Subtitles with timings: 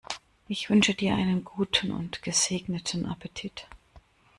[0.47, 3.67] Ich wünsche dir einen guten und gesegneten Appetit!